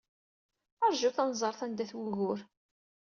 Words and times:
Rjut 0.91 1.17
ad 1.23 1.27
neẓret 1.29 1.61
anda-t 1.65 1.91
wugur. 1.97 2.39